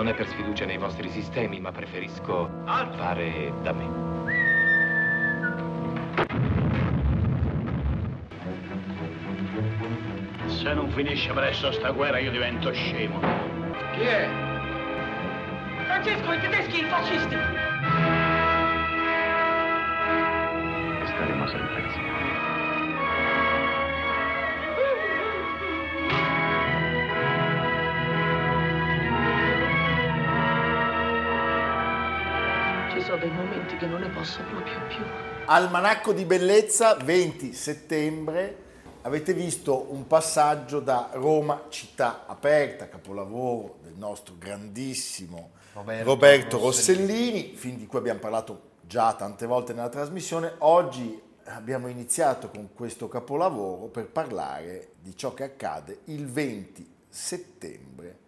[0.00, 3.84] Non è per sfiducia nei vostri sistemi, ma preferisco fare da me.
[10.46, 13.20] Se non finisce presto sta guerra io divento scemo.
[13.92, 14.26] Chi è?
[15.84, 17.69] Francesco, i tedeschi, i fascisti!
[33.20, 35.04] Dei momenti che non ne posso proprio più.
[35.44, 38.56] Almanacco di bellezza, 20 settembre.
[39.02, 47.06] Avete visto un passaggio da Roma città aperta, capolavoro del nostro grandissimo Roberto, Roberto Rossellini.
[47.06, 50.54] Rossellini, film di cui abbiamo parlato già tante volte nella trasmissione.
[50.58, 58.18] Oggi abbiamo iniziato con questo capolavoro per parlare di ciò che accade il 20 settembre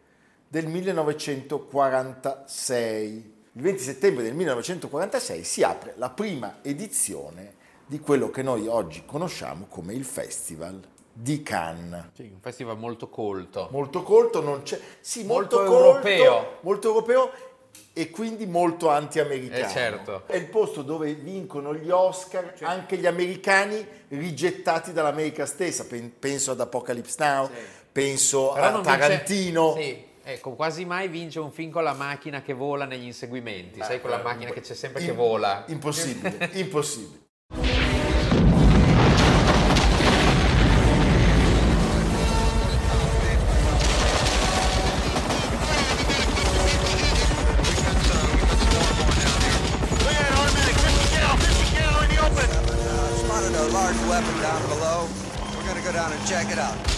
[0.49, 8.43] del 1946 il 20 settembre del 1946 si apre la prima edizione di quello che
[8.43, 10.81] noi oggi conosciamo come il Festival
[11.13, 12.13] di Cannes.
[12.15, 13.69] Sì, un festival molto colto.
[13.71, 14.81] Molto colto, non c'è...
[15.01, 16.33] Sì, molto, molto europeo.
[16.33, 17.31] Colto, molto europeo
[17.93, 19.67] e quindi molto anti-americano.
[19.67, 20.23] Eh certo.
[20.25, 22.67] È il posto dove vincono gli Oscar cioè.
[22.67, 25.85] anche gli americani rigettati dall'America stessa.
[26.19, 27.53] Penso ad Apocalypse Now, sì.
[27.93, 29.75] penso Però a Tarantino.
[29.75, 29.91] Vince...
[29.91, 33.85] Sì Ecco, quasi mai vince un film con la macchina che vola negli inseguimenti, Beh,
[33.85, 35.65] sai quella eh, macchina che c'è sempre in, che vola.
[35.67, 37.23] Impossibile, impossibile.
[56.33, 56.92] check it out.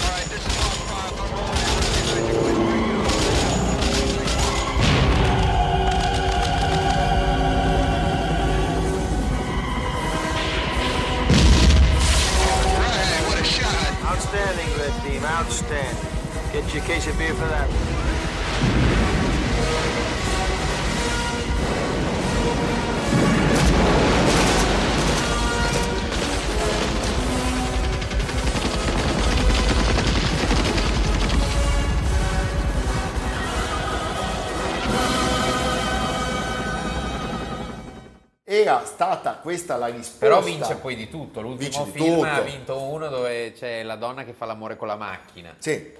[14.45, 16.53] Outstanding, red team, outstanding.
[16.53, 17.94] Get your case of beer for that.
[38.65, 40.19] Era stata questa la risposta.
[40.19, 41.41] Però vince poi di tutto.
[41.41, 42.27] L'ultimo film tutto.
[42.27, 45.55] ha vinto uno dove c'è la donna che fa l'amore con la macchina.
[45.59, 45.93] Sì,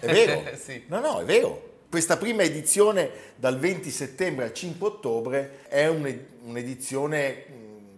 [0.00, 0.42] è vero.
[0.56, 0.84] sì.
[0.88, 1.72] No, no, è vero.
[1.88, 7.44] Questa prima edizione dal 20 settembre al 5 ottobre è un'edizione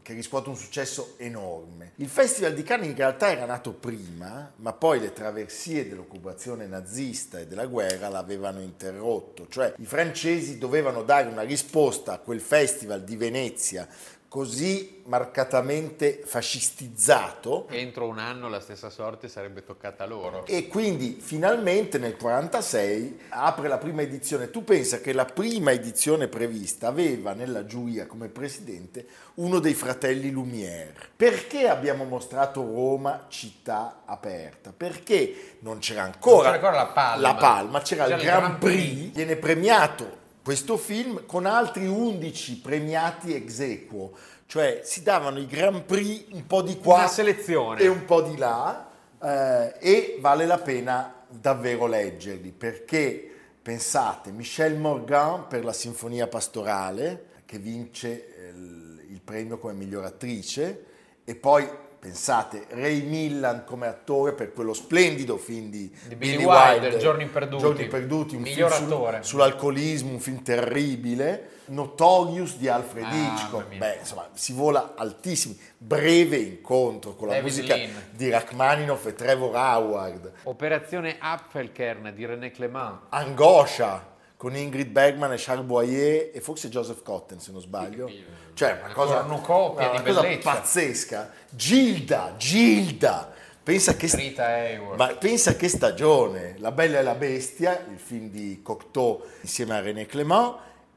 [0.07, 1.91] che riscuote un successo enorme.
[1.97, 7.41] Il Festival di Cannes in realtà era nato prima, ma poi le traversie dell'occupazione nazista
[7.41, 13.03] e della guerra l'avevano interrotto, cioè i francesi dovevano dare una risposta a quel Festival
[13.03, 13.89] di Venezia
[14.37, 17.69] così marcatamente fascistizzato.
[17.71, 20.45] Entro un anno la stessa sorte sarebbe toccata loro.
[20.45, 24.51] E quindi finalmente nel 1946 apre la prima edizione.
[24.51, 30.31] Tu pensa che la prima edizione prevista aveva nella giuria come presidente uno dei fratelli
[30.31, 31.09] Lumière.
[31.17, 34.75] Perché abbiamo mostrato Roma città aperta?
[34.77, 37.23] Perché non c'era ancora, non c'era ancora la, palma.
[37.23, 42.61] la palma, c'era, c'era il Grand Prix, Prix, viene premiato questo film con altri 11
[42.61, 44.13] premiati ex equo,
[44.47, 47.13] cioè si davano i Grand Prix un po' di qua
[47.77, 48.89] e un po' di là
[49.21, 53.29] eh, e vale la pena davvero leggerli perché
[53.61, 60.85] pensate Michel Morgan per la Sinfonia Pastorale che vince eh, il premio come miglior attrice
[61.25, 61.69] e poi
[62.07, 67.01] Pensate, Ray Millan come attore per quello splendido film di, di Billy, Billy Wilder, Wilder,
[67.01, 69.17] Giorni Perduti, Giorni Perduti un Miglior film attore.
[69.17, 71.51] Sul, sull'alcolismo, un film terribile.
[71.67, 75.59] Notorious di Alfred ah, Hitchcock, beh, insomma, si vola altissimi.
[75.77, 77.91] Breve incontro con la David musica Lean.
[78.13, 80.33] di Rachmaninoff e Trevor Howard.
[80.45, 83.01] Operazione Apfelkern di René Clément.
[83.09, 88.11] Angoscia con Ingrid Bergman e Charles Boyer e forse Joseph Cotten se non sbaglio.
[88.55, 89.41] Cioè una cosa, una
[90.03, 91.33] cosa pazzesca.
[91.51, 93.33] Gilda, Gilda.
[93.63, 99.25] Pensa che, ma pensa che stagione, La Bella e la Bestia, il film di Cocteau
[99.41, 100.55] insieme a René Clément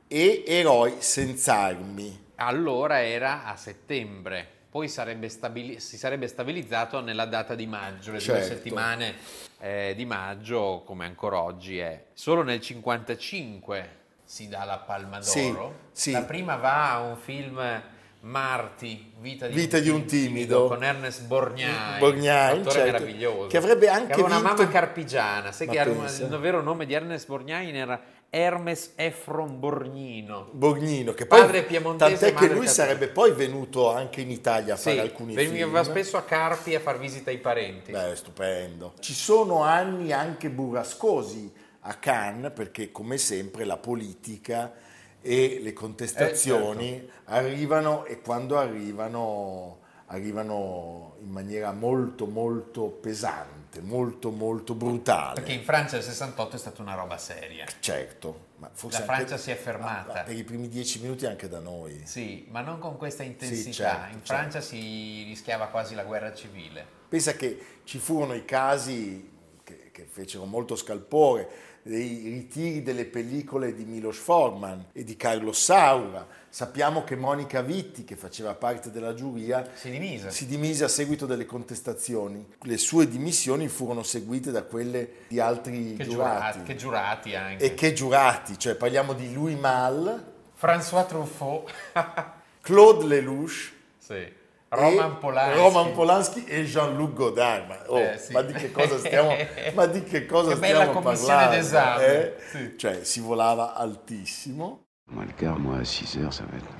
[0.07, 2.27] e Eroi senza armi.
[2.35, 8.19] Allora era a settembre, poi sarebbe stabili- si sarebbe stabilizzato nella data di maggio, le
[8.19, 8.39] certo.
[8.39, 9.15] due settimane
[9.59, 12.05] eh, di maggio, come ancora oggi è.
[12.13, 15.75] Solo nel 1955 si dà la Palma d'Oro.
[15.91, 16.11] Sì, sì.
[16.11, 17.81] La prima va a un film
[18.21, 22.91] Marti, Vita di, Vita un, di un timido, con Ernest Borgnai, Borgnai un attore certo,
[22.91, 23.47] meraviglioso.
[23.47, 26.25] Che avrebbe anche che aveva una mamma carpigiana, sai Ma che pensa.
[26.25, 27.99] il vero nome di Ernest Borgnai era
[28.29, 30.49] Hermes Efron Borgnino.
[30.51, 32.31] Borgnino, che poi padre piemontese.
[32.31, 35.51] Tant'è che lui sarebbe poi venuto anche in Italia a fare sì, alcuni film.
[35.51, 37.91] Veniva spesso a Carpi a far visita ai parenti.
[37.91, 38.93] Beh, stupendo.
[38.99, 44.73] Ci sono anni anche burrascosi a Cannes, perché come sempre la politica
[45.21, 47.11] e le contestazioni eh, certo.
[47.25, 49.79] arrivano e quando arrivano
[50.11, 55.35] arrivano in maniera molto molto pesante, molto molto brutale.
[55.35, 57.65] Perché in Francia il 68 è stata una roba seria.
[57.79, 60.13] Certo, ma forse la Francia si è fermata.
[60.13, 62.01] Ma, per i primi dieci minuti anche da noi.
[62.05, 63.71] Sì, ma non con questa intensità.
[63.71, 64.75] Sì, certo, in Francia certo.
[64.75, 66.85] si rischiava quasi la guerra civile.
[67.07, 69.29] Pensa che ci furono i casi
[69.63, 71.49] che, che fecero molto scalpore,
[71.83, 76.27] dei ritiri delle pellicole di Milos Forman e di Carlo Saura.
[76.49, 80.31] Sappiamo che Monica Vitti, che faceva parte della giuria, si dimise.
[80.31, 82.45] si dimise a seguito delle contestazioni.
[82.61, 86.09] Le sue dimissioni furono seguite da quelle di altri che giurati.
[86.09, 86.63] giurati.
[86.63, 87.63] Che giurati anche.
[87.63, 90.23] E che giurati, cioè parliamo di Louis Malle,
[90.59, 91.71] François Truffaut,
[92.61, 94.37] Claude Lelouch, sì.
[94.69, 95.57] Roman Polanski.
[95.57, 97.67] Roman Polanski e Jean-Luc Godard.
[97.67, 98.33] Ma, oh, eh, sì.
[98.33, 99.35] ma, di che cosa stiamo,
[99.73, 101.55] ma di che cosa che stiamo parlando?
[101.55, 102.05] d'esame.
[102.05, 102.35] Eh?
[102.51, 102.77] Sì.
[102.77, 104.85] Cioè, si volava altissimo.
[105.11, 106.77] Moi, le quart, moi, à 6 heures, ça va être...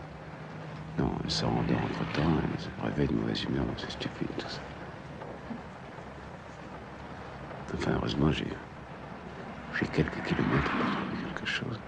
[0.98, 4.50] Non, ça rendort entre temps, elle se réveille de mauvaise humeur, donc c'est stupide tout
[4.50, 4.60] ça.
[7.74, 8.46] Enfin, heureusement, j'ai...
[9.80, 11.80] J'ai quelques kilomètres pour trouver quelque chose.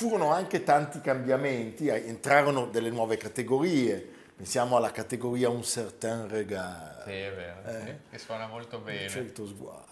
[0.00, 4.02] Furono anche tanti cambiamenti, eh, entrarono delle nuove categorie,
[4.34, 7.04] pensiamo alla categoria Un certain regard.
[7.04, 7.84] Sì, è vero, eh?
[7.84, 9.02] sì, che suona molto bene.
[9.02, 9.84] Un certo sguardo,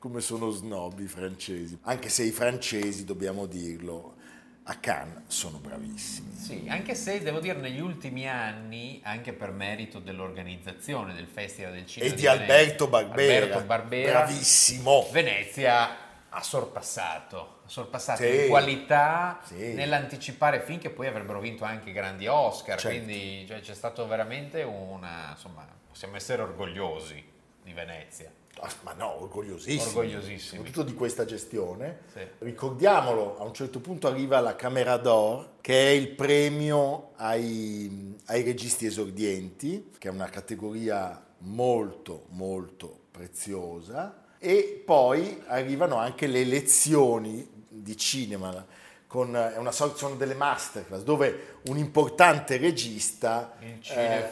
[0.00, 4.16] come sono snob i francesi, anche se i francesi, dobbiamo dirlo,
[4.64, 6.34] a Cannes sono bravissimi.
[6.34, 11.86] Sì, anche se devo dire negli ultimi anni, anche per merito dell'organizzazione del Festival del
[11.86, 15.08] Cinema e di, di Alberto Barbera, Alberto Barbera, bravissimo.
[15.12, 19.72] Venezia ha sorpassato, ha sorpassato sì, in qualità sì.
[19.74, 22.96] nell'anticipare film che poi avrebbero vinto anche grandi Oscar, certo.
[22.96, 27.24] quindi cioè, c'è stato veramente una, insomma, possiamo essere orgogliosi
[27.62, 28.32] di Venezia.
[28.62, 29.86] Ah, ma no, orgogliosissimi.
[29.86, 30.56] Orgogliosissimi.
[30.58, 32.00] Soprattutto di questa gestione.
[32.12, 32.20] Sì.
[32.38, 38.42] Ricordiamolo, a un certo punto arriva la Camera d'Or, che è il premio ai, ai
[38.42, 47.59] registi esordienti, che è una categoria molto, molto preziosa e poi arrivano anche le lezioni
[47.72, 48.66] di cinema,
[49.06, 54.30] con, è una sorta, sono delle masterclass dove un importante regista eh,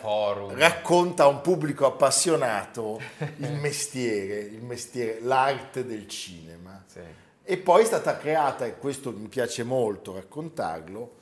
[0.55, 3.01] racconta a un pubblico appassionato
[3.39, 6.83] il mestiere, il mestiere, l'arte del cinema.
[6.87, 7.01] Sì.
[7.43, 11.17] E poi è stata creata, e questo mi piace molto raccontarlo,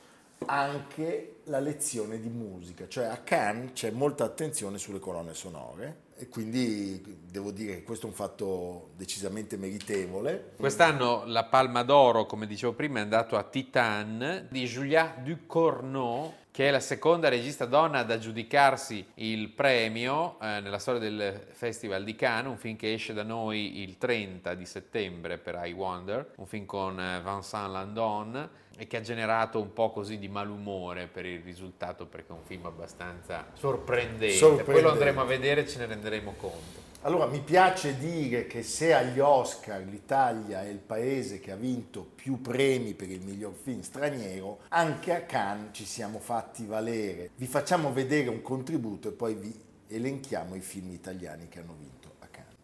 [0.46, 6.28] anche la lezione di musica, cioè a Cannes c'è molta attenzione sulle colonne sonore e
[6.28, 10.52] quindi devo dire che questo è un fatto decisamente meritevole.
[10.56, 16.68] Quest'anno la Palma d'Oro, come dicevo prima, è andato a Titan di Julia Ducournau, che
[16.68, 22.16] è la seconda regista donna ad aggiudicarsi il premio eh, nella storia del Festival di
[22.16, 26.46] Cannes, un film che esce da noi il 30 di settembre per I Wonder, un
[26.46, 31.26] film con eh, Vincent Landon e che ha generato un po' così di malumore per
[31.26, 34.30] il risultato perché è un film abbastanza sorprendente.
[34.30, 34.72] sorprendente.
[34.72, 36.85] Poi lo andremo a vedere e ce ne renderemo conto.
[37.02, 42.02] Allora mi piace dire che se agli Oscar l'Italia è il paese che ha vinto
[42.02, 47.30] più premi per il miglior film straniero, anche a Cannes ci siamo fatti valere.
[47.36, 49.54] Vi facciamo vedere un contributo e poi vi
[49.88, 52.54] elenchiamo i film italiani che hanno vinto a Cannes.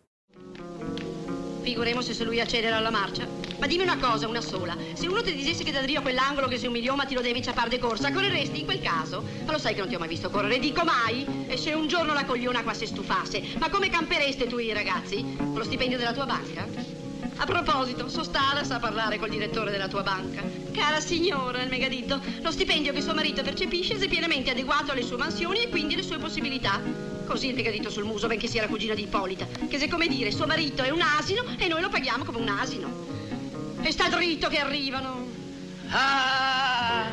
[1.62, 3.51] Figuremos se lui accelera la marcia.
[3.62, 4.76] Ma dimmi una cosa, una sola.
[4.95, 7.21] Se uno ti dicesse che da Drio a quell'angolo che sei un milione ti lo
[7.21, 9.23] devi ciappare di corsa, correresti in quel caso?
[9.45, 11.25] Ma lo sai che non ti ho mai visto correre, dico mai?
[11.47, 15.37] E se un giorno la cogliona qua si stufasse, ma come campereste tu i ragazzi?
[15.37, 16.66] Con lo stipendio della tua banca?
[17.37, 20.42] A proposito, Sostala sa parlare col direttore della tua banca.
[20.73, 25.19] Cara signora, il megaditto, lo stipendio che suo marito percepisce è pienamente adeguato alle sue
[25.19, 26.81] mansioni e quindi alle sue possibilità.
[27.25, 29.47] Così il megaditto sul muso, benché sia la cugina di Ippolita.
[29.69, 32.49] Che se come dire, suo marito è un asino e noi lo paghiamo come un
[32.49, 33.12] asino.
[33.84, 35.26] E sta dritto che arrivano.
[35.90, 37.04] Ah!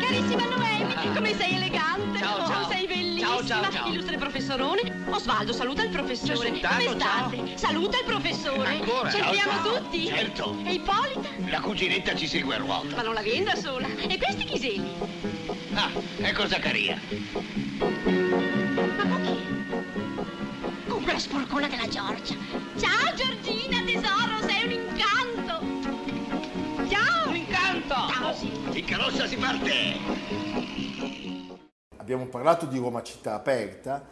[0.00, 2.18] Carissima Noemi, come sei elegante.
[2.18, 2.64] Ciao, ciao.
[2.64, 3.28] Oh, sei bellissima.
[3.28, 3.88] Ciao, ciao, ciao.
[3.88, 5.04] Illustre professorone.
[5.08, 6.60] Osvaldo, saluta il professore.
[6.60, 7.56] Come state?
[7.56, 8.68] Saluta il professore.
[8.68, 9.10] Ancora?
[9.10, 9.82] Cerchiamo Ciao, ciao.
[9.82, 10.06] tutti.
[10.06, 10.56] Certo.
[10.64, 11.28] E Ippolita?
[11.48, 12.96] La cuginetta ci segue a ruota.
[12.96, 13.86] Ma non la viene da sola.
[13.86, 14.82] E questi chi sei?
[15.74, 17.00] Ah, ecco Zaccaria.
[18.96, 19.38] Ma con chi?
[20.88, 22.34] Con quella sporcona della Giorgia.
[22.78, 23.81] Ciao Giorgina,
[28.82, 29.70] In carrozza si parte!
[31.98, 34.04] Abbiamo parlato di Roma città aperta,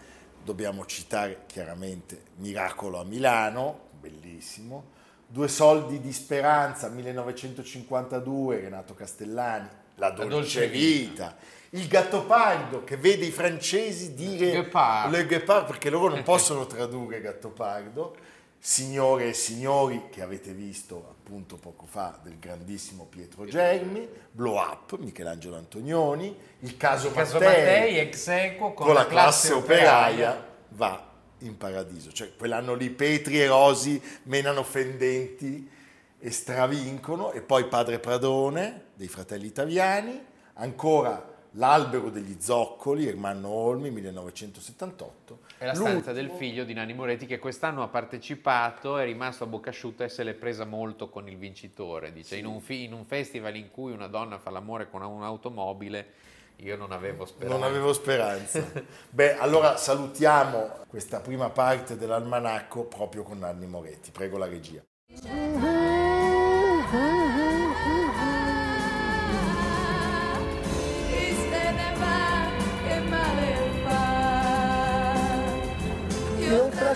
[0.45, 10.11] dobbiamo citare chiaramente Miracolo a Milano, bellissimo, Due soldi di speranza, 1952, Renato Castellani, La
[10.11, 11.37] dolce, dolce vita.
[11.71, 15.11] Il Gattopardo che vede i francesi dire Guepard.
[15.11, 18.17] Le Guepard perché loro non possono tradurre Gattopardo.
[18.63, 24.99] Signore e signori che avete visto appunto poco fa del grandissimo Pietro Germi, Blow Up,
[24.99, 30.47] Michelangelo Antonioni, il caso, Il caso Mattei, Mattei ex equo con, con la classe operaia
[30.69, 32.13] va in paradiso.
[32.13, 35.67] Cioè quell'anno lì Petri e Rosi menano fendenti
[36.19, 40.23] e stravincono e poi Padre Pradone dei Fratelli Italiani,
[40.55, 45.39] ancora L'albero degli zoccoli, Ermanno Olmi, 1978.
[45.59, 49.47] È la stanza del figlio di Nanni Moretti che quest'anno ha partecipato, è rimasto a
[49.49, 52.13] bocca asciutta e se l'è presa molto con il vincitore.
[52.13, 56.07] Dice, in, un fi- in un festival in cui una donna fa l'amore con un'automobile,
[56.57, 57.59] io non avevo speranza.
[57.59, 58.65] Non avevo speranza.
[59.11, 64.11] Beh, allora salutiamo questa prima parte dell'almanacco proprio con Nanni Moretti.
[64.13, 64.83] Prego la regia.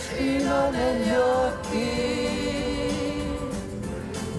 [0.05, 2.03] Trascino negli occhi.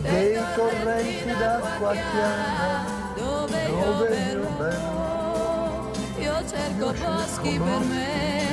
[0.01, 5.91] Dei torrenti d'acqua chiara dove io verrò.
[6.19, 8.43] Io cerco boschi per me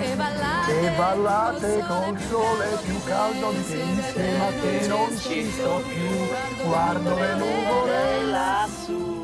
[0.00, 5.50] e ballate, E ballate col sole più caldo di te insieme a te non ci
[5.50, 9.17] sto più, guardo le nuvole lassù.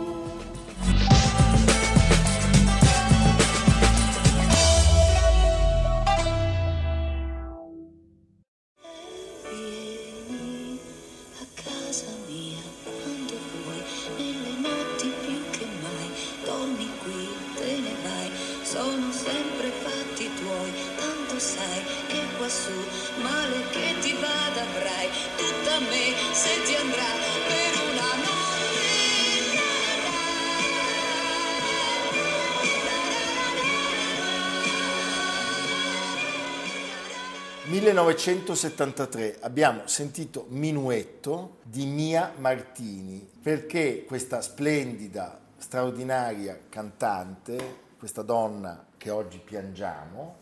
[38.05, 49.09] 1973 abbiamo sentito Minuetto di Mia Martini perché questa splendida, straordinaria cantante, questa donna che
[49.09, 50.37] oggi piangiamo,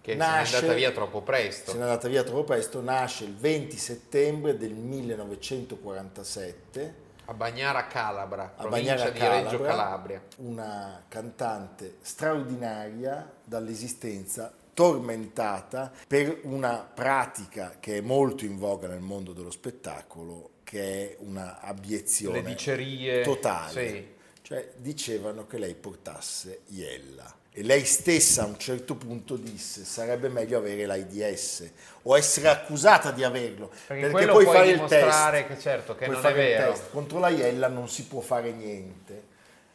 [0.00, 1.70] Che nasce- se n'è andata via troppo presto.
[1.72, 6.94] se n'è andata via troppo presto, nasce il 20 settembre del 1947
[7.26, 10.22] A Bagnara Calabra, a provincia Bagnara di Calabra, Reggio Calabria.
[10.36, 19.32] una cantante straordinaria dall'esistenza tormentata per una pratica che è molto in voga nel mondo
[19.32, 23.88] dello spettacolo, che è una abiezione Le dicerie, totale.
[23.88, 24.14] sì.
[24.42, 27.34] Cioè dicevano che lei portasse Iella.
[27.52, 31.70] E lei stessa a un certo punto disse sarebbe meglio avere l'AIDS
[32.02, 33.72] o essere accusata di averlo.
[33.86, 35.46] Perché quello poi puoi fare il test.
[35.46, 36.72] che certo, che non è vero.
[36.72, 36.90] test.
[36.90, 39.22] Contro la Iella non si può fare niente.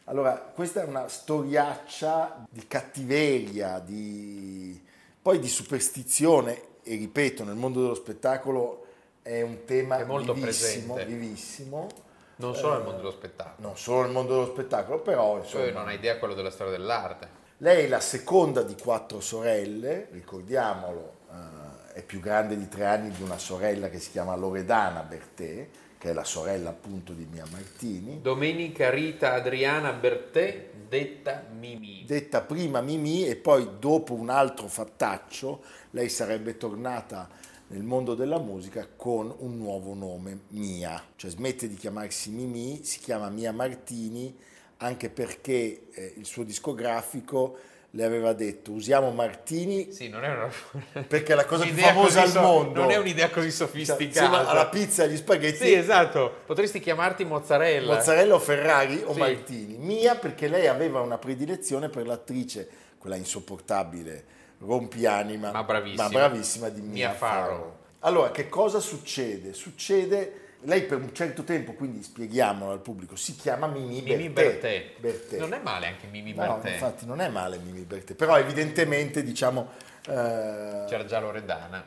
[0.04, 4.81] Allora, questa è una storiaccia di cattiveria, di...
[5.22, 8.86] poi di superstizione, e ripeto, nel mondo dello spettacolo
[9.22, 11.14] è un tema È molto vivissimo, presente.
[11.16, 11.88] vivissimo.
[12.36, 13.68] Non solo Eh, nel mondo dello spettacolo.
[13.68, 16.72] Non solo nel mondo dello spettacolo, però insomma, Poi non hai idea quello della storia
[16.72, 17.28] dell'arte.
[17.58, 23.10] lei è la seconda di quattro sorelle, ricordiamolo, eh, è più grande di tre anni
[23.10, 25.68] di una sorella che si chiama Loredana Bertè,
[26.02, 28.20] che è la sorella appunto di Mia Martini.
[28.20, 32.02] Domenica Rita Adriana Bertè, detta Mimì.
[32.04, 37.28] detta prima Mimì e poi dopo un altro fattaccio lei sarebbe tornata
[37.68, 42.98] nel mondo della musica con un nuovo nome, Mia, cioè smette di chiamarsi Mimi, si
[42.98, 44.36] chiama Mia Martini
[44.78, 47.58] anche perché eh, il suo discografico
[47.94, 50.50] le aveva detto usiamo Martini sì, non è una...
[51.06, 52.40] perché è la cosa più famosa al so...
[52.40, 52.80] mondo.
[52.80, 54.38] non è un'idea così sofisticata.
[54.38, 56.36] Cioè, alla pizza e agli spaghetti sì esatto.
[56.46, 57.94] Potresti chiamarti mozzarella.
[57.94, 59.18] Mozzarella o Ferrari o sì.
[59.18, 59.76] Martini.
[59.76, 64.24] Mia perché lei aveva una predilezione per l'attrice quella insopportabile
[64.58, 67.76] rompianima ma bravissima, ma bravissima di Mia, Mia Farrow.
[68.00, 69.52] Allora che cosa succede?
[69.52, 74.94] succede lei per un certo tempo, quindi spieghiamolo al pubblico, si chiama Mimi, Mimi Bertè.
[74.98, 75.38] Bertè.
[75.38, 76.72] Non è male anche Mimi no, Bertè.
[76.72, 79.68] infatti non è male Mimi Bertè, però evidentemente diciamo...
[80.06, 81.84] Eh, C'era già Loredana.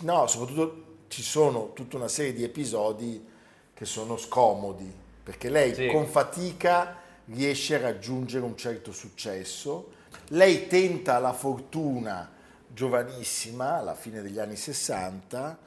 [0.00, 3.24] No, soprattutto ci sono tutta una serie di episodi
[3.74, 4.92] che sono scomodi,
[5.22, 5.88] perché lei sì.
[5.88, 6.96] con fatica
[7.26, 9.92] riesce a raggiungere un certo successo.
[10.28, 12.30] Lei tenta la fortuna
[12.68, 15.58] giovanissima, alla fine degli anni 60,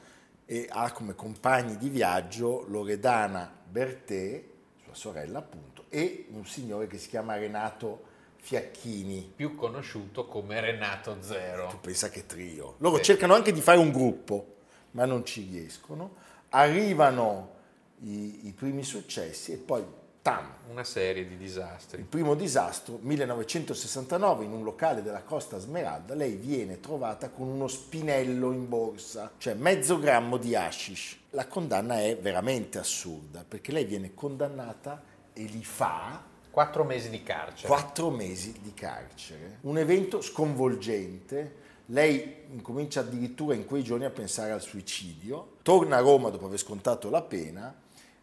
[0.52, 4.42] e ha come compagni di viaggio Loredana Bertè,
[4.82, 8.02] sua sorella appunto, e un signore che si chiama Renato
[8.34, 9.34] Fiacchini.
[9.36, 11.68] Più conosciuto come Renato Zero.
[11.68, 12.74] Tu pensa che trio.
[12.78, 13.04] Loro sì.
[13.04, 14.56] cercano anche di fare un gruppo,
[14.90, 16.16] ma non ci riescono.
[16.48, 17.54] Arrivano
[18.00, 19.84] i, i primi successi e poi
[20.30, 20.48] Tam.
[20.70, 21.98] Una serie di disastri.
[21.98, 27.66] Il primo disastro, 1969, in un locale della Costa Smeralda, lei viene trovata con uno
[27.66, 31.16] spinello in borsa, cioè mezzo grammo di hashish.
[31.30, 37.22] La condanna è veramente assurda, perché lei viene condannata e li fa Quattro mesi di
[37.22, 37.68] carcere.
[37.68, 39.58] Quattro mesi di carcere.
[39.62, 41.68] Un evento sconvolgente.
[41.86, 45.58] Lei incomincia addirittura in quei giorni a pensare al suicidio.
[45.62, 47.72] Torna a Roma dopo aver scontato la pena,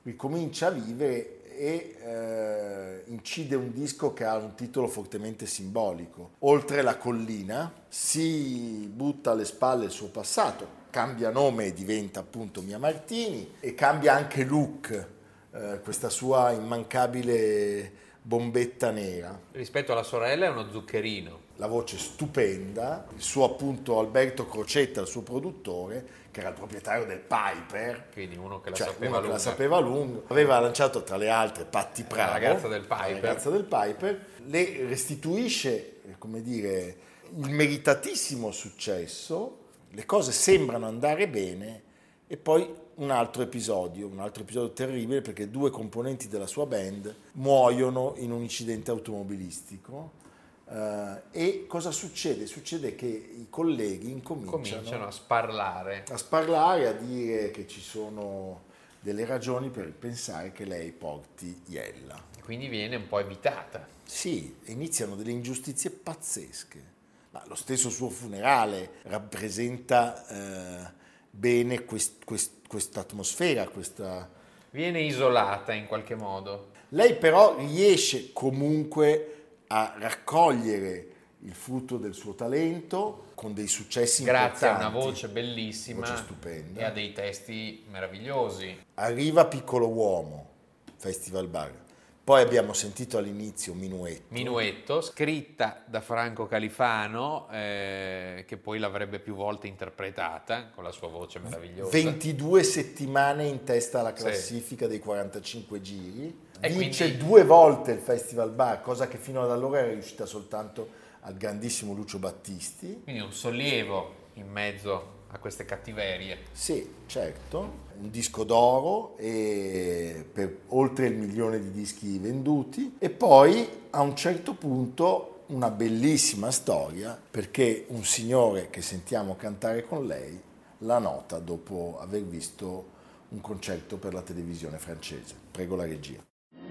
[0.03, 6.33] ricomincia a vivere e eh, incide un disco che ha un titolo fortemente simbolico.
[6.39, 12.61] Oltre la collina si butta alle spalle il suo passato, cambia nome e diventa appunto
[12.61, 15.07] Mia Martini e cambia anche look,
[15.51, 19.39] eh, questa sua immancabile bombetta nera.
[19.53, 21.46] Rispetto alla sorella è uno zuccherino.
[21.57, 27.05] La voce stupenda, il suo appunto Alberto Crocetta, il suo produttore, che era il proprietario
[27.05, 28.09] del Piper.
[28.13, 29.27] Quindi uno che la, cioè, sapeva, uno lunga.
[29.27, 30.23] Che la sapeva lungo.
[30.27, 33.21] Aveva lanciato tra le altre Patti Pravo, la ragazza del Piper.
[33.21, 34.25] Ragazza del Piper.
[34.45, 36.97] Le restituisce, come dire,
[37.35, 39.65] il meritatissimo successo.
[39.89, 41.81] Le cose sembrano andare bene
[42.27, 47.15] e poi un altro episodio, un altro episodio terribile perché due componenti della sua band
[47.33, 50.25] muoiono in un incidente automobilistico
[50.69, 52.45] Uh, e cosa succede?
[52.45, 56.03] Succede che i colleghi incominciano Cominciano a sparlare.
[56.09, 58.65] A sparlare, a dire che ci sono
[58.99, 62.21] delle ragioni per pensare che lei porti Iella.
[62.43, 63.87] Quindi viene un po' evitata.
[64.03, 66.95] Sì, iniziano delle ingiustizie pazzesche.
[67.29, 70.91] Ma lo stesso suo funerale rappresenta uh,
[71.29, 74.29] bene quest, quest, questa atmosfera, questa...
[74.71, 76.71] Viene isolata in qualche modo.
[76.89, 79.36] Lei però riesce comunque
[79.67, 81.07] a raccogliere
[81.41, 86.79] il frutto del suo talento con dei successi Grazie a una voce bellissima voce stupenda.
[86.79, 88.75] e a dei testi meravigliosi.
[88.95, 90.49] Arriva Piccolo Uomo,
[90.97, 91.85] Festival Bar.
[92.27, 94.25] Poi abbiamo sentito all'inizio Minuetto.
[94.33, 101.07] Minuetto, scritta da Franco Califano, eh, che poi l'avrebbe più volte interpretata con la sua
[101.07, 101.89] voce meravigliosa.
[101.89, 104.89] 22 settimane in testa alla classifica sì.
[104.89, 106.37] dei 45 giri.
[106.59, 107.25] E Vince quindi...
[107.25, 110.89] due volte il Festival Bar, cosa che fino ad allora era riuscita soltanto
[111.21, 113.03] al grandissimo Lucio Battisti.
[113.03, 116.39] Quindi un sollievo in mezzo a queste cattiverie.
[116.51, 124.01] Sì, certo, un disco d'oro per oltre il milione di dischi venduti e poi a
[124.01, 130.39] un certo punto una bellissima storia perché un signore che sentiamo cantare con lei
[130.79, 132.95] la nota dopo aver visto
[133.29, 135.35] un concerto per la televisione francese.
[135.51, 136.19] Prego la regia.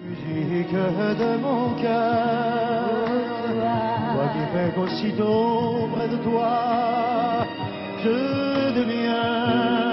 [0.02, 3.06] Musique de mon cœur,
[4.14, 7.46] toi qui fais qu'aussitôt près de toi,
[8.02, 9.85] je deviens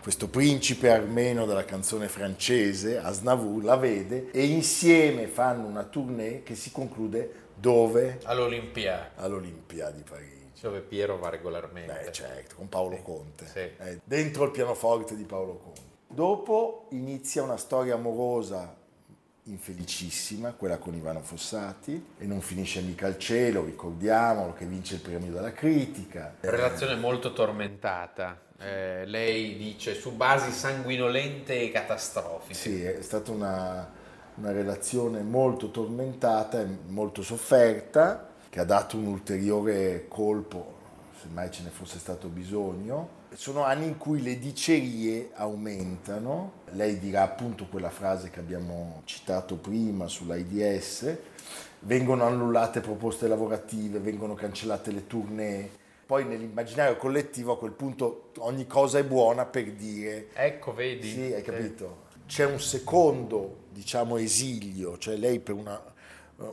[0.00, 6.54] questo principe armeno della canzone francese, Asnavour, la vede e insieme fanno una tournée che
[6.54, 8.20] si conclude dove?
[8.24, 9.12] All'Olimpia.
[9.16, 10.38] All'Olimpia di Parigi.
[10.60, 12.02] Dove Piero va regolarmente.
[12.04, 13.02] Beh, certo, con Paolo sì.
[13.02, 13.46] Conte.
[13.46, 13.58] Sì.
[13.58, 15.80] Eh, dentro il pianoforte di Paolo Conte.
[16.08, 18.76] Dopo inizia una storia amorosa
[19.44, 25.00] infelicissima, quella con Ivano Fossati, e non finisce mica al cielo, ricordiamolo, che vince il
[25.00, 26.36] premio della critica.
[26.40, 28.48] Relazione molto tormentata.
[28.62, 32.52] Eh, lei dice su basi sanguinolente e catastrofiche.
[32.52, 33.90] Sì, è stata una,
[34.34, 40.74] una relazione molto tormentata e molto sofferta, che ha dato un ulteriore colpo,
[41.18, 43.18] se mai ce ne fosse stato bisogno.
[43.32, 49.56] Sono anni in cui le dicerie aumentano, lei dirà appunto quella frase che abbiamo citato
[49.56, 51.16] prima sull'AIDS,
[51.80, 55.70] vengono annullate proposte lavorative, vengono cancellate le tournée,
[56.10, 60.30] poi nell'immaginario collettivo a quel punto ogni cosa è buona per dire...
[60.32, 61.08] Ecco, vedi.
[61.08, 62.06] Sì, hai capito.
[62.26, 65.80] C'è un secondo, diciamo, esilio, cioè lei per, una,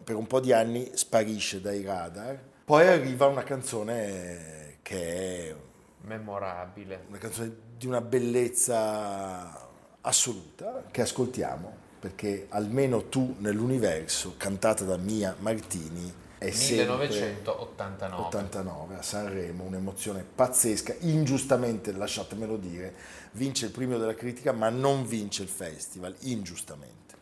[0.04, 5.56] per un po' di anni sparisce dai radar, poi arriva una canzone che è...
[6.02, 7.06] Memorabile.
[7.08, 9.70] Una canzone di una bellezza
[10.02, 19.02] assoluta che ascoltiamo, perché almeno tu nell'universo, cantata da Mia Martini, è 1989 89 a
[19.02, 22.93] Sanremo, un'emozione pazzesca, ingiustamente, lasciatemelo dire,
[23.32, 27.16] vince il premio della critica ma non vince il festival, ingiustamente.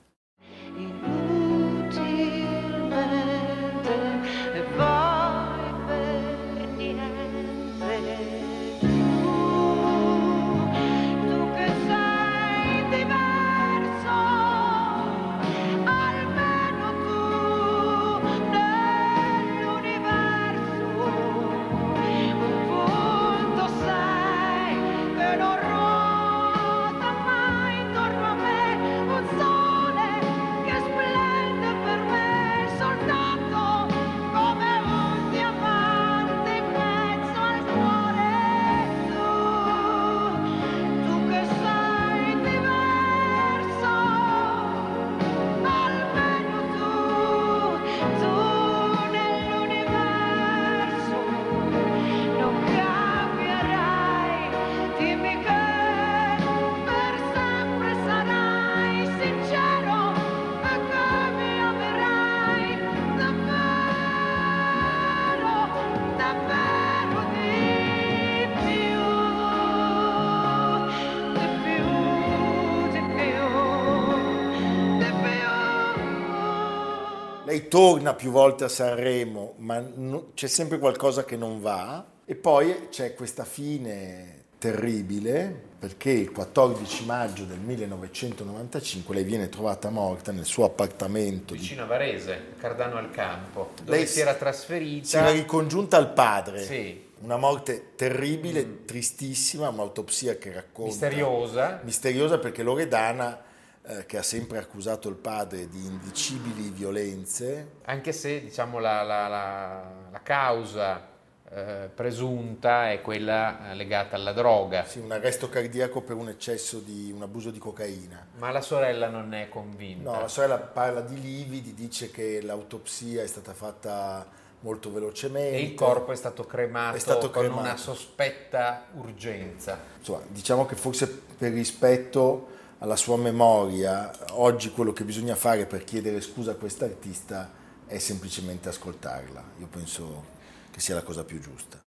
[77.68, 82.06] Torna più volte a Sanremo, ma no- c'è sempre qualcosa che non va.
[82.26, 89.90] E poi c'è questa fine terribile, perché il 14 maggio del 1995 lei viene trovata
[89.90, 91.54] morta nel suo appartamento.
[91.54, 95.06] di- vicino a Varese, Cardano al Campo, dove Lei si era trasferita.
[95.08, 96.64] Si era ricongiunta al padre.
[96.64, 97.04] Sì.
[97.22, 100.92] Una morte terribile, tristissima, un'autopsia che racconta.
[100.92, 101.80] Misteriosa.
[101.84, 103.40] Misteriosa perché Loredana,
[103.88, 109.28] eh, che ha sempre accusato il padre di indicibili violenze, Anche se diciamo la, la-
[109.28, 111.14] la- la causa
[111.48, 114.84] eh, presunta è quella eh, legata alla droga.
[114.86, 118.28] sì, un arresto cardiaco per un eccesso di un abuso di cocaina.
[118.38, 120.12] Ma la sorella non è convinta.
[120.12, 124.26] No, la sorella parla di lividi, dice che l'autopsia è stata fatta
[124.62, 125.58] molto velocemente.
[125.58, 127.62] E il corpo è stato cremato È stato con cremato.
[127.62, 129.78] una sospetta urgenza.
[130.00, 132.54] Insomma, diciamo che forse per rispetto
[132.86, 137.52] alla sua memoria, oggi quello che bisogna fare per chiedere scusa a quest'artista
[137.88, 139.44] è semplicemente ascoltarla.
[139.58, 140.24] Io penso
[140.70, 141.80] che sia la cosa più giusta.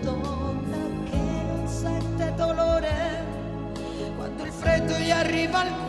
[0.00, 3.24] donna che sente dolore
[4.14, 5.79] quando il freddo gli arriva al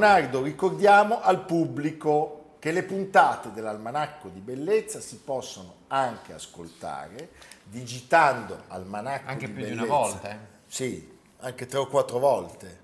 [0.00, 7.28] Leonardo, ricordiamo al pubblico che le puntate dell'Almanacco di Bellezza si possono anche ascoltare
[7.64, 10.36] digitando Almanacco Anche di più di una volta, eh.
[10.66, 12.78] Sì, anche tre o quattro volte.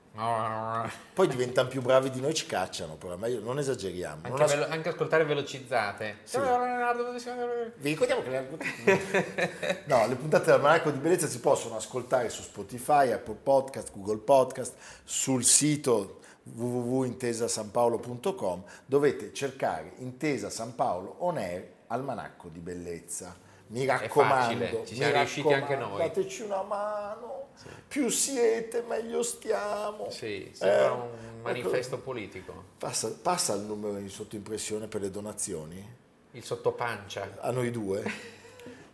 [1.15, 4.17] Poi diventano più bravi di noi, ci cacciano, però meglio, non esageriamo.
[4.17, 6.19] Anche, Non as- velo- anche ascoltare velocizzate.
[6.25, 6.39] Sì.
[6.39, 9.85] Vi ricordiamo che le...
[9.87, 14.75] no, le puntate dell'Almanacco di Bellezza si possono ascoltare su Spotify, Apple Podcast, Google Podcast,
[15.05, 16.21] sul sito
[16.55, 23.37] www.intesasanpaolo.com dovete cercare Intesa San Paolo On Air Almanacco di Bellezza.
[23.69, 25.99] Mi raccomando, ci siamo riusciti anche noi.
[25.99, 27.49] Dateci una mano.
[27.89, 30.09] Più siete, meglio stiamo.
[30.11, 31.09] Sì, sembra Eh, un
[31.43, 32.63] manifesto politico.
[32.79, 35.95] Passa, passa il numero in sottoimpressione per le donazioni?
[36.33, 37.39] Il sottopancia.
[37.41, 38.05] A noi due?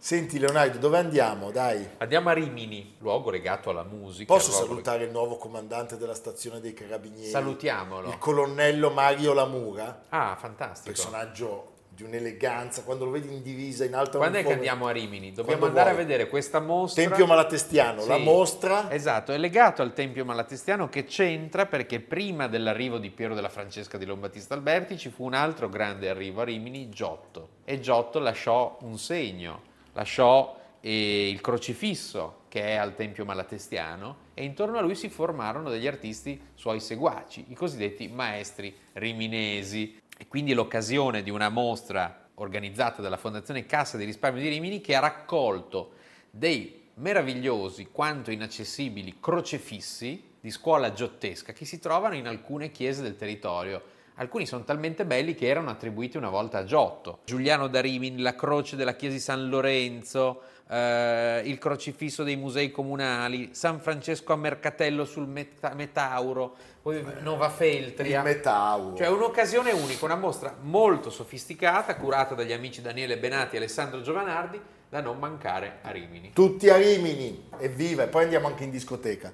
[0.05, 1.53] Senti Leonardo, dove andiamo?
[1.53, 1.88] Dai.
[1.99, 4.35] Andiamo a Rimini, luogo legato alla musica.
[4.35, 7.31] Posso salutare il nuovo comandante della stazione dei Carabinieri?
[7.31, 8.09] Salutiamolo.
[8.09, 10.87] Il colonnello Mario Lamura, Ah, fantastico.
[10.93, 14.91] personaggio di un'eleganza, quando lo vedi in divisa in alta Quando è che andiamo a
[14.91, 15.29] Rimini?
[15.31, 16.03] Dobbiamo Quando andare vuoi.
[16.03, 17.01] a vedere questa mostra.
[17.05, 22.49] Tempio Malatestiano, la Sì, mostra Esatto, è legato al Tempio Malatestiano che c'entra perché prima
[22.49, 26.45] dell'arrivo di Piero della Francesca di Lombattista Alberti ci fu un altro grande arrivo a
[26.45, 27.51] Rimini, Giotto.
[27.65, 34.44] E Giotto lasciò un segno, lasciò eh, il crocifisso che è al Tempio Malatestiano e
[34.44, 39.98] intorno a lui si formarono degli artisti suoi seguaci, i cosiddetti maestri riminesi.
[40.18, 44.94] E quindi l'occasione di una mostra organizzata dalla Fondazione Cassa di Risparmio di Rimini che
[44.94, 45.92] ha raccolto
[46.31, 53.16] dei meravigliosi quanto inaccessibili crocefissi di scuola giottesca che si trovano in alcune chiese del
[53.16, 53.91] territorio.
[54.16, 57.20] Alcuni sono talmente belli che erano attribuiti una volta a Giotto.
[57.25, 62.70] Giuliano da Rimini, la croce della chiesa di San Lorenzo, eh, il crocifisso dei musei
[62.70, 68.18] comunali, San Francesco a Mercatello sul Meta- Metauro, poi Nova Feltria.
[68.18, 68.96] il Metauro.
[68.96, 74.61] Cioè un'occasione unica, una mostra molto sofisticata, curata dagli amici Daniele Benati e Alessandro Giovanardi,
[74.92, 76.33] da non mancare a Rimini.
[76.35, 78.02] Tutti a Rimini, evviva!
[78.02, 79.33] E poi andiamo anche in discoteca.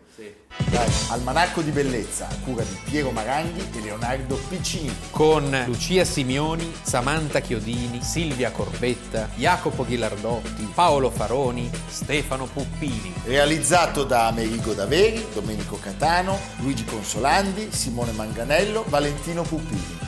[0.71, 4.97] Dai, Almanacco di Bellezza, a cura di Piero Maranghi e Leonardo Piccini.
[5.11, 13.13] Con Lucia Simioni, Samantha Chiodini, Silvia Corbetta, Jacopo Ghilardotti, Paolo Faroni, Stefano Puppini.
[13.25, 20.08] Realizzato da Amerigo Daveri, Domenico Catano, Luigi Consolandi, Simone Manganello, Valentino Puppini.